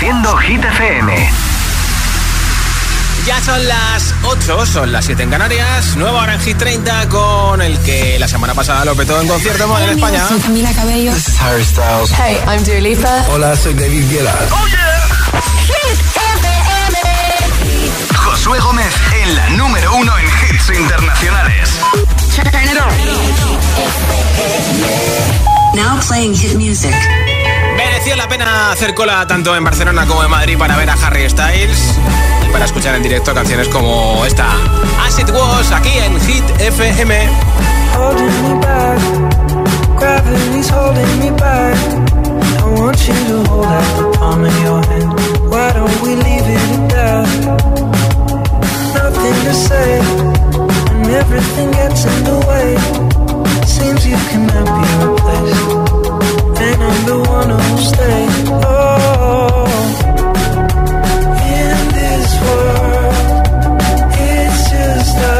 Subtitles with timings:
[0.00, 1.30] Produciendo Hit FM.
[3.26, 5.94] Ya son las 8, son las 7 en Canarias.
[5.96, 9.78] Nueva hora en Hit 30 con el que la semana pasada lo petó en concierto
[9.78, 10.26] en España.
[10.26, 11.12] Soy Camila Cabello.
[11.12, 12.10] This is Harry Styles.
[12.12, 13.26] Hey, I'm Dua Lipa.
[13.28, 14.34] Hola, soy David Guetta.
[14.52, 15.06] Oh yeah.
[15.66, 16.98] Hit FM.
[18.16, 21.78] Josué Gómez en la número uno en hits internacionales.
[25.74, 26.94] Now playing hit music.
[27.82, 31.30] Merecía la pena hacer cola tanto en Barcelona como en Madrid para ver a Harry
[31.30, 31.94] Styles
[32.46, 34.52] y para escuchar en directo canciones como esta,
[35.02, 37.28] As It Was, aquí en Hit FM.
[48.92, 50.00] Nothing to say,
[50.90, 52.76] and Everything gets in the way.
[53.66, 55.99] Seems you cannot be replaced.
[56.72, 58.26] and I'm the one who'll stay.
[58.62, 59.66] Oh,
[61.58, 63.16] in this world,
[64.12, 65.39] it's just us.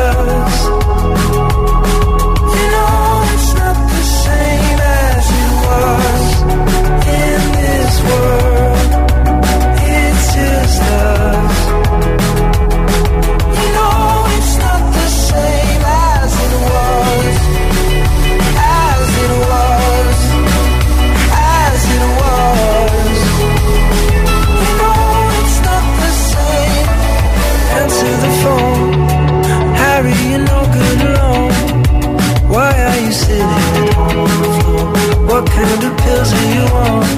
[35.63, 37.09] and the pills that you want.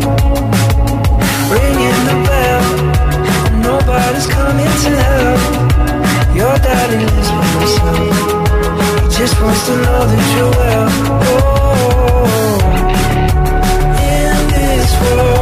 [1.52, 2.64] Ringing the bell,
[3.68, 5.40] nobody's coming to help.
[6.34, 8.14] Your daddy lives by himself.
[9.02, 10.88] He just wants to know that you're well.
[11.28, 12.56] Oh,
[14.10, 15.41] in this world.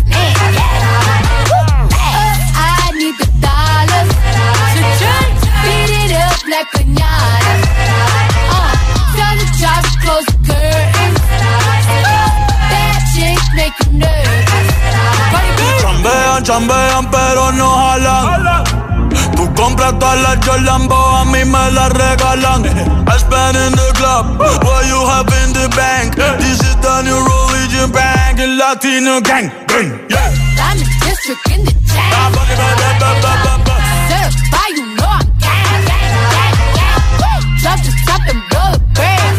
[16.61, 18.63] Chambean, chambean, pero no jalan.
[19.35, 22.65] Tú compras todas las Jolambo, a mí me las regalan.
[22.65, 26.15] I spend in the club, what you have in the bank.
[26.15, 29.51] This is the new religion bank, and Latino gang.
[29.67, 30.31] gang yeah.
[30.55, 32.33] Diamond district in the ah, town.
[34.09, 35.25] Certified, you know I'm
[37.61, 39.37] drop the top and blow the brand.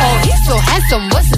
[0.00, 1.37] Oh, he's so handsome, what's his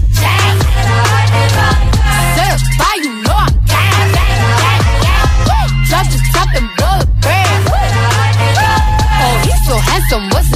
[10.11, 10.50] some what's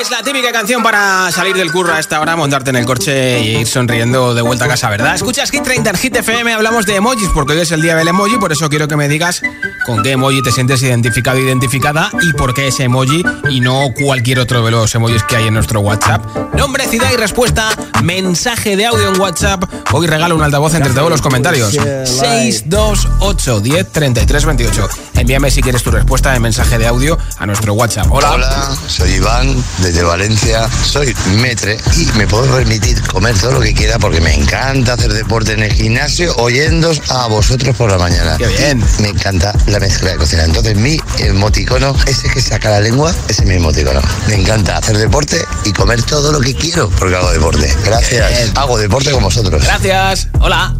[0.00, 3.40] Es la típica canción para salir del curro a esta hora, montarte en el coche
[3.40, 5.14] y ir sonriendo de vuelta a casa, ¿verdad?
[5.14, 8.08] Escuchas Hit 30 en Hit FM, hablamos de emojis porque hoy es el día del
[8.08, 9.42] emoji, por eso quiero que me digas
[9.90, 13.88] con qué emoji te sientes identificado o identificada y por qué ese emoji y no
[14.00, 16.24] cualquier otro de los emojis que hay en nuestro WhatsApp.
[16.54, 17.70] Nombre, ciudad y respuesta,
[18.04, 19.64] mensaje de audio en WhatsApp.
[19.92, 21.72] Hoy regalo un altavoz entre todos los comentarios.
[21.72, 24.88] 628 10 33 28.
[25.14, 28.06] Envíame si quieres tu respuesta de mensaje de audio a nuestro WhatsApp.
[28.10, 28.32] Hola.
[28.32, 30.68] Hola, soy Iván desde Valencia.
[30.84, 35.12] Soy metre y me puedo permitir comer todo lo que quiera porque me encanta hacer
[35.12, 38.36] deporte en el gimnasio oyéndos a vosotros por la mañana.
[38.38, 38.84] Qué bien.
[39.00, 40.44] Me encanta la mezcla de cocina.
[40.44, 44.00] Entonces mi emoticono, ese que saca la lengua, ese es mi emoticono.
[44.28, 47.68] Me encanta hacer deporte y comer todo lo que quiero porque hago deporte.
[47.84, 48.28] Gracias.
[48.30, 48.52] Bien.
[48.56, 49.64] Hago deporte con vosotros.
[49.64, 50.28] Gracias.
[50.40, 50.74] Hola.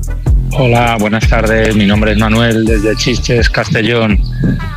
[0.52, 1.74] Hola, buenas tardes.
[1.76, 4.20] Mi nombre es Manuel desde Chistes, Castellón.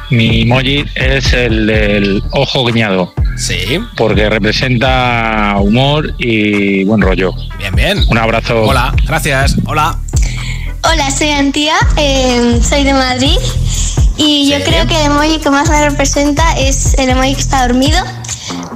[0.09, 3.79] Mi emoji es el del ojo guiñado Sí.
[3.97, 7.33] porque representa humor y buen rollo.
[7.57, 8.03] Bien, bien.
[8.07, 8.61] Un abrazo.
[8.63, 8.95] Hola.
[9.07, 9.55] Gracias.
[9.65, 9.99] Hola.
[10.83, 13.37] Hola, soy Antía, eh, soy de Madrid
[14.17, 14.63] y yo Sí.
[14.63, 17.99] creo que el emoji que más me representa es el emoji que está dormido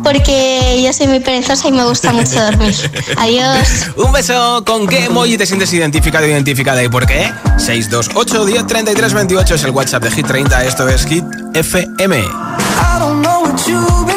[0.03, 2.73] porque yo soy muy perezosa y me gusta mucho dormir.
[3.17, 3.87] Adiós.
[3.97, 4.63] Un beso.
[4.65, 7.31] ¿Con qué emoji te sientes identificado o identificada y por qué?
[7.57, 10.65] 628 10 33 28 es el WhatsApp de Hit 30.
[10.65, 12.17] Esto es Hit FM.
[12.19, 14.16] I don't know what you've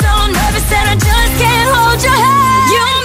[0.00, 2.70] so nervous that I just can't hold your hand.
[2.72, 2.95] You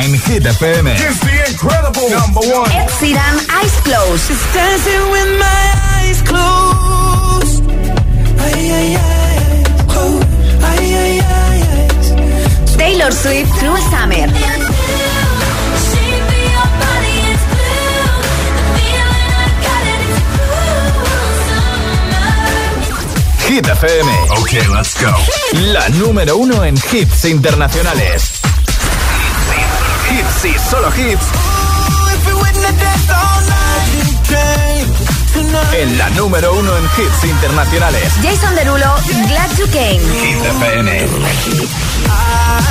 [0.00, 0.86] en Hit FM.
[0.86, 2.70] It's the incredible number one.
[2.70, 4.30] Ed Sheeran, Eyes Closed.
[4.54, 5.62] Dancing with my
[5.98, 7.62] eyes closed.
[8.38, 10.26] Ay, ay, ay, closed.
[10.62, 12.76] Ay, ay, ay, ay.
[12.76, 14.28] Taylor Swift, Cruel summer.
[23.48, 24.10] Hit FM.
[24.40, 25.10] Ok, let's go.
[25.72, 28.27] La número uno en hits internacionales.
[30.18, 31.26] Hits y solo hits
[35.72, 38.12] en la número uno en hits internacionales.
[38.22, 38.94] Jason Derulo,
[39.28, 40.00] Glad You Came.
[40.00, 40.90] Hit FM.
[42.06, 42.68] I,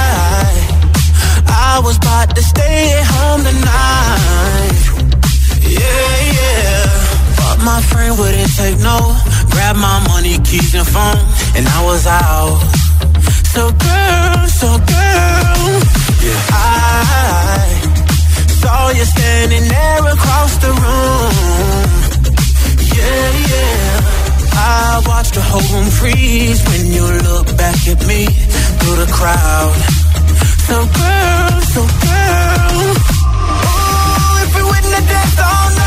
[1.48, 4.74] I was about to stay at home tonight.
[5.62, 6.89] Yeah, yeah.
[7.38, 9.15] But my friend wouldn't take no.
[9.52, 11.19] Grab my money, keys, and phone,
[11.56, 12.60] and I was out.
[13.54, 15.82] So girl, so girl,
[16.25, 16.41] yeah.
[16.51, 17.67] I
[18.62, 21.34] saw you standing there across the room.
[22.97, 23.99] Yeah, yeah.
[24.53, 27.08] I watched the whole room freeze when you
[27.58, 28.25] back at me
[28.80, 29.75] through the crowd.
[30.67, 32.77] So girl, so girl.
[32.82, 35.87] Ooh, if we wouldn't have danced all night.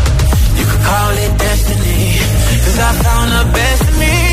[0.87, 2.17] call it destiny.
[2.63, 4.30] Cause I found the best of me.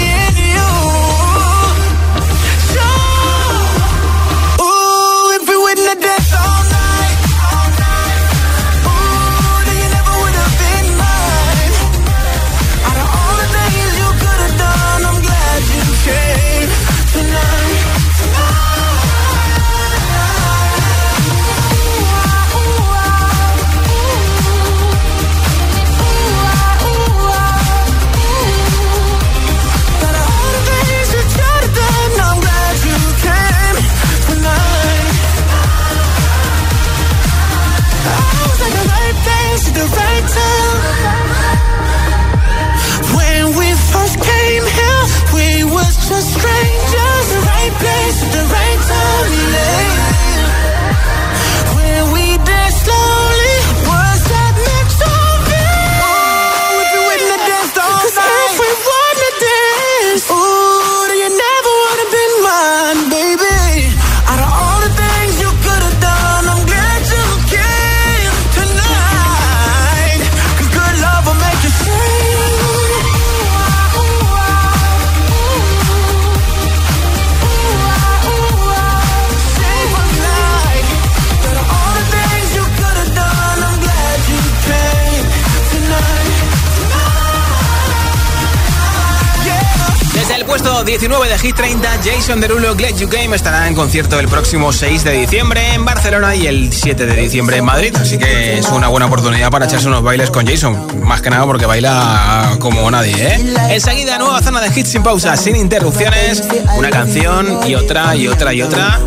[91.43, 95.13] De Hit 30, Jason Derulo, Glad You Game estará en concierto el próximo 6 de
[95.13, 97.95] diciembre en Barcelona y el 7 de diciembre en Madrid.
[97.97, 101.05] Así que es una buena oportunidad para echarse unos bailes con Jason.
[101.05, 103.55] Más que nada porque baila como nadie, ¿eh?
[103.71, 106.43] Enseguida, nueva zona de hits sin pausa, sin interrupciones.
[106.77, 109.01] Una canción y otra y otra y otra.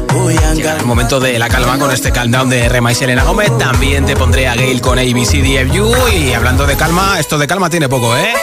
[0.55, 3.57] Llega el momento de la calma con este calm down de Rema y Selena Gómez.
[3.57, 6.07] También te pondré a Gail con ABCDFU.
[6.13, 8.33] Y hablando de calma, esto de calma tiene poco, ¿eh?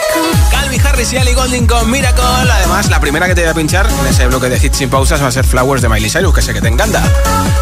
[0.79, 2.25] Calvin Harris y Ali Golding con Miracle.
[2.25, 5.23] Además, la primera que te voy a pinchar en ese bloque de hits sin pausas
[5.23, 7.03] va a ser Flowers de Miley Cyrus, que sé que te encanta.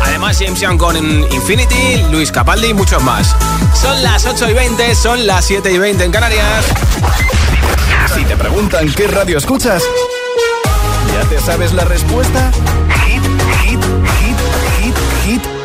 [0.02, 3.34] Además, James Young con Infinity, Luis Capaldi y muchos más.
[3.74, 6.64] Son las 8 y 20, son las 7 y 20 en Canarias.
[8.14, 9.82] Si te preguntan qué radio escuchas,
[11.12, 12.50] ¿ya te sabes la respuesta?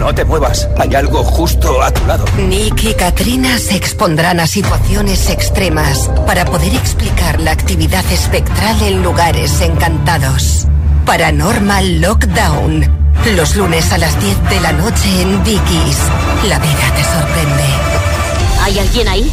[0.00, 2.24] No te muevas, hay algo justo a tu lado.
[2.48, 9.02] Nick y Katrina se expondrán a situaciones extremas para poder explicar la actividad espectral en
[9.02, 10.66] lugares encantados.
[11.04, 12.90] Paranormal Lockdown.
[13.36, 15.98] Los lunes a las 10 de la noche en Dickies.
[16.48, 17.64] La vida te sorprende.
[18.62, 19.30] ¿Hay alguien ahí?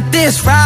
[0.00, 0.59] Got this right.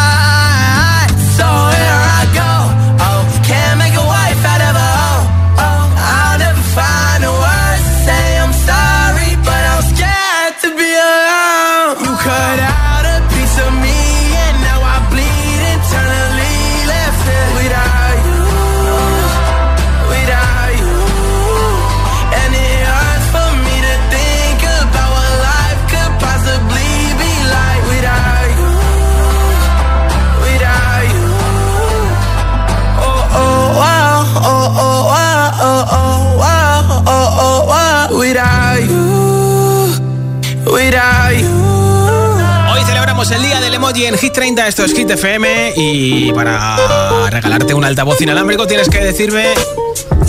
[44.44, 46.76] 30, esto es Hit FM y para
[47.30, 49.54] regalarte un altavoz inalámbrico tienes que decirme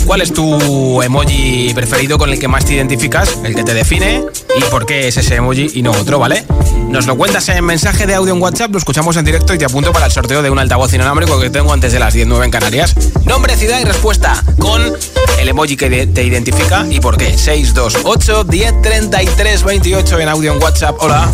[0.06, 4.24] cuál es tu emoji preferido con el que más te identificas, el que te define
[4.56, 6.46] y por qué es ese emoji y no otro, ¿vale?
[6.88, 9.66] Nos lo cuentas en mensaje de audio en WhatsApp, lo escuchamos en directo y te
[9.66, 12.50] apunto para el sorteo de un altavoz inalámbrico que tengo antes de las 10.09 en
[12.50, 12.94] Canarias.
[13.26, 14.80] Nombre, ciudad y respuesta con
[15.38, 17.36] el emoji que te identifica y por qué.
[17.36, 20.96] 628 10 33 28 en audio en WhatsApp.
[21.00, 21.28] Hola.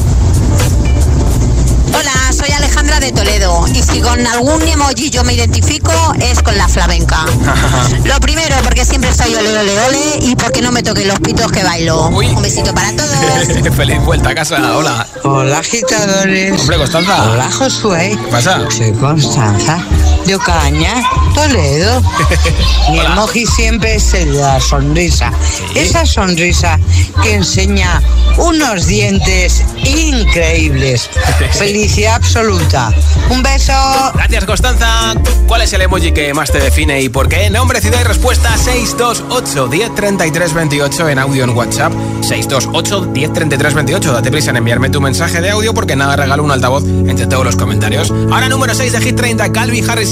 [1.94, 6.56] Hola, soy Alejandra de Toledo y si con algún emoji yo me identifico es con
[6.56, 7.24] la flamenca.
[8.04, 11.50] Lo primero porque siempre soy ole ole ole y porque no me toquen los pitos
[11.52, 12.08] que bailo.
[12.08, 13.10] Un besito para todos.
[13.76, 14.76] Feliz vuelta a casa.
[14.76, 15.06] Hola.
[15.24, 16.60] Hola agitadores.
[16.60, 17.30] Hombre, Constanza.
[17.30, 18.18] Hola Josué.
[18.22, 18.70] ¿Qué pasa?
[18.70, 19.84] Soy Constanza
[20.26, 21.02] de Ocaña,
[21.34, 22.02] Toledo.
[22.90, 25.32] Mi emoji siempre es el de la sonrisa.
[25.74, 26.78] Esa sonrisa
[27.22, 28.02] que enseña
[28.36, 31.10] unos dientes increíbles.
[31.52, 32.92] Felicidad absoluta.
[33.30, 33.72] Un beso.
[34.14, 35.14] Gracias, Constanza.
[35.46, 37.50] ¿Cuál es el emoji que más te define y por qué?
[37.50, 41.92] Nombre, ciudad y respuesta 628 10 33 28 en audio en WhatsApp.
[42.22, 44.12] 628 10 33 28.
[44.12, 47.44] Date prisa en enviarme tu mensaje de audio porque nada regalo un altavoz entre todos
[47.44, 48.10] los comentarios.
[48.30, 50.11] Ahora número 6 de Hit 30, Calvin Harris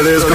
[0.00, 0.29] it is.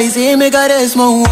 [0.00, 1.22] raíz y me caresmo.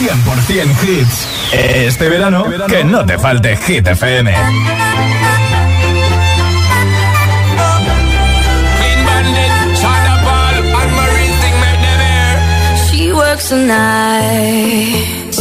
[0.00, 1.26] 100% hits.
[1.52, 4.32] Este, este verano, que no te falte Hit FM.
[12.90, 13.50] She works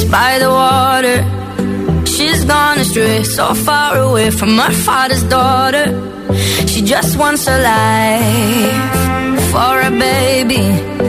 [0.09, 1.23] by the water.
[2.05, 5.85] She's gone astray, so far away from her father's daughter.
[6.67, 11.08] She just wants her life for a baby.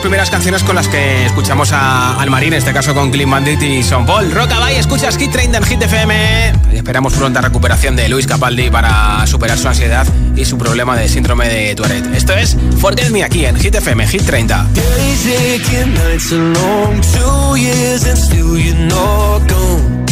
[0.00, 3.82] primeras canciones con las que escuchamos a Almarín, en este caso con Clean Bandit y
[3.82, 4.30] Son Paul.
[4.32, 6.52] Rockabye, escuchas Hit Train en Hit FM.
[6.72, 11.48] Esperamos pronta recuperación de Luis Capaldi para superar su ansiedad y su problema de síndrome
[11.48, 12.14] de Tourette.
[12.14, 14.66] Esto es Forget Me aquí en Hit FM, Hit 30.
[14.74, 20.04] Days aching, nights are long, two years and still you're not gone.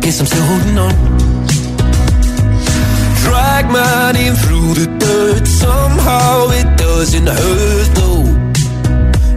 [0.00, 0.94] Guess I'm still holding on.
[3.22, 8.15] Drag my name through the dirt, somehow it doesn't hurt though.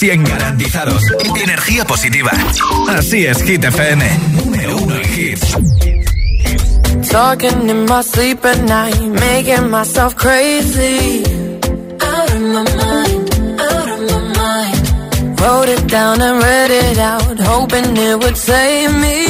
[0.00, 1.02] 100% garantizados.
[1.36, 2.30] Energía positiva.
[2.88, 4.04] Así es, Hit FM.
[4.32, 5.56] Número uno en hits.
[7.10, 11.22] Talking in my sleep at night, making myself crazy.
[12.00, 15.40] Out of my mind, out of my mind.
[15.40, 19.29] Wrote it down and read it out, hoping it would save me.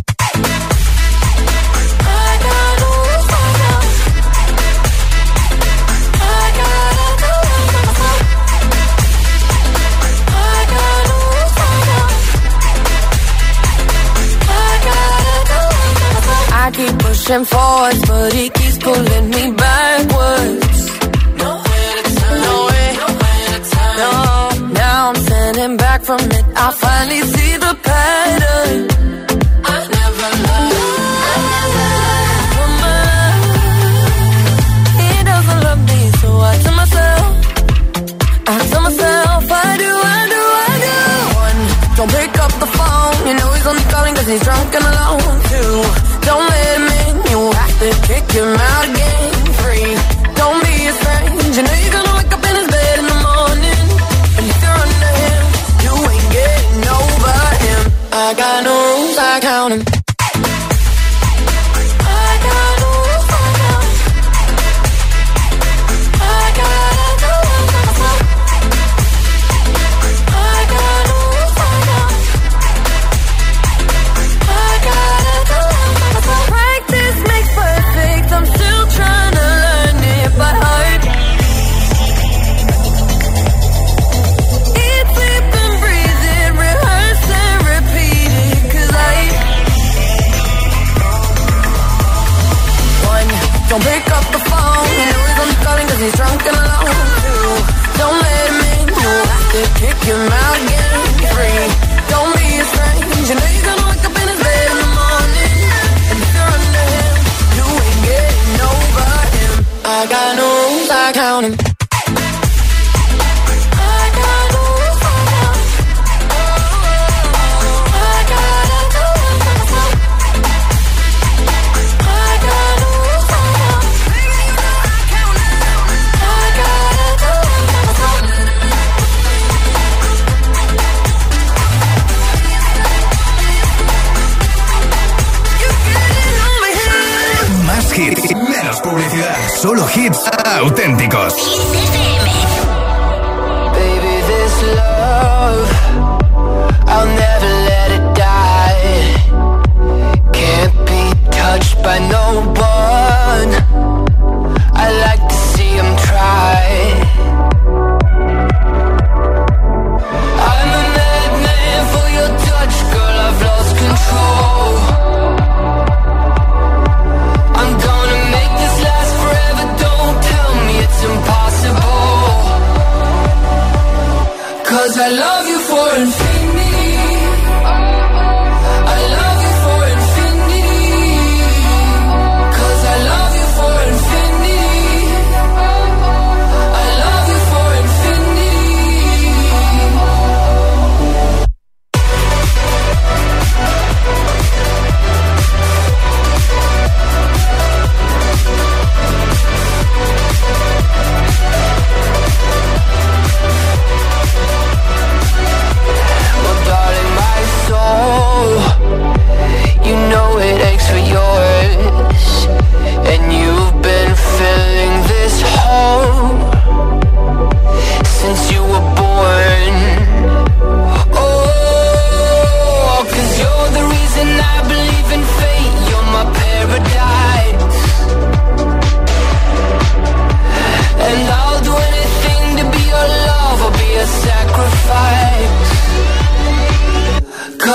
[17.33, 20.79] And forwards, but he keeps pulling me backwards.
[21.39, 23.95] Nowhere to turn, nowhere, nowhere to turn.
[24.03, 26.45] No, now I'm standing back from it.
[26.57, 28.30] I finally see the path.
[48.33, 49.40] Come out again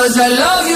[0.07, 0.76] Cause I love you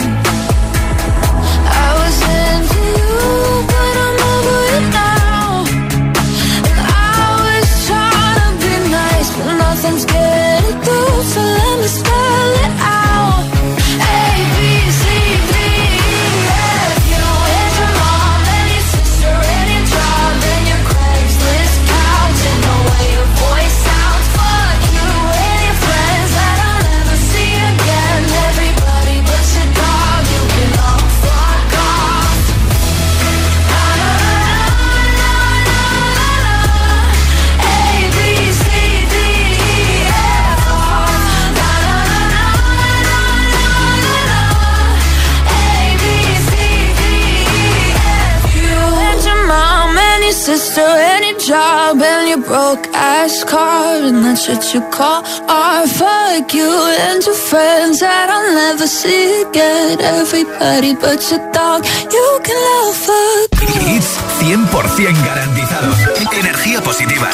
[53.21, 55.89] fast car and that's what you call art.
[55.89, 56.71] Fuck you
[57.07, 60.01] and your friends that I'll never see again.
[60.01, 63.85] Everybody but your dog, you can love a girl.
[63.89, 64.11] Hits
[64.41, 65.97] 100% garantizados.
[66.33, 67.29] Energía positiva.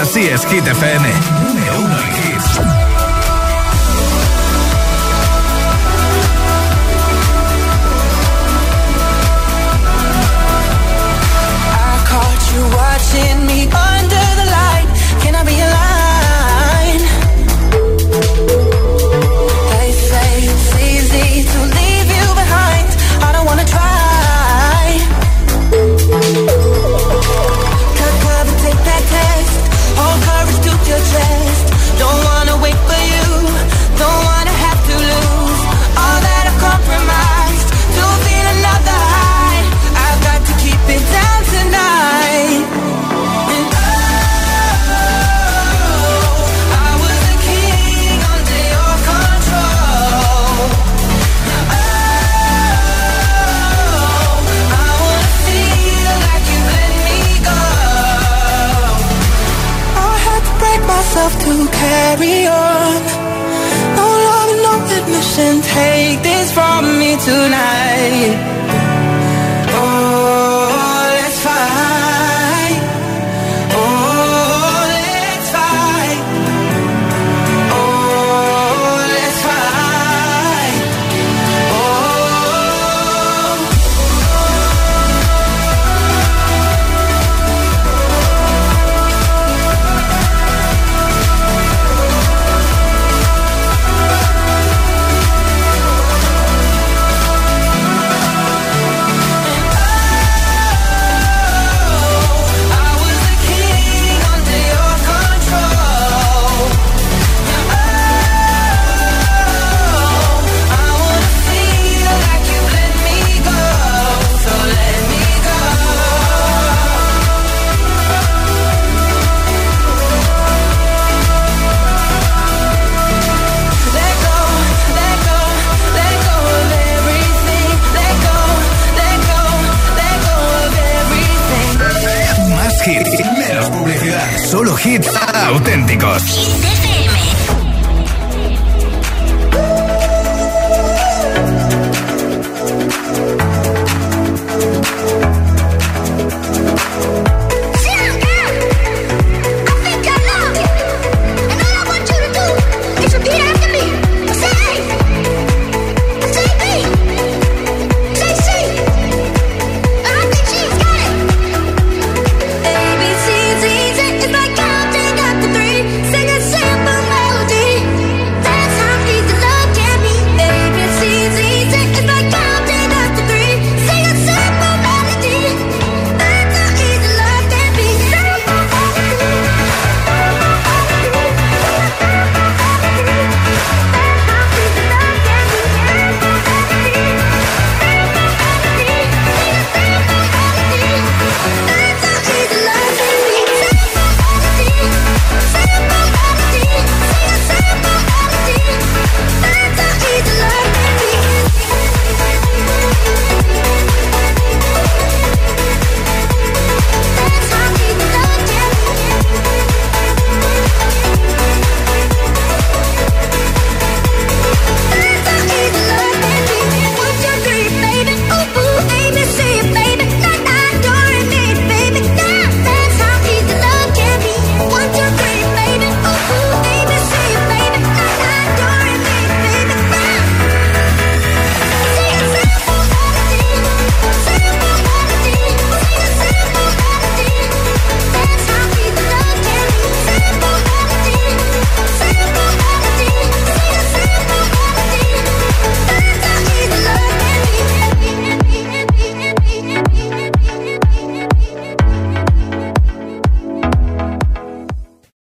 [0.00, 1.08] Así es, Hit FM.
[1.44, 2.27] Número uno